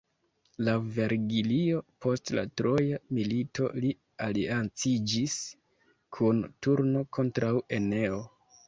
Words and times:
Laŭ 0.67 0.73
Vergilio, 0.93 1.81
post 2.05 2.33
la 2.37 2.45
Troja 2.61 3.01
milito 3.19 3.69
li 3.85 3.93
alianciĝis 4.31 5.37
kun 6.19 6.45
Turno 6.69 7.09
kontraŭ 7.21 7.55
Eneo. 7.81 8.21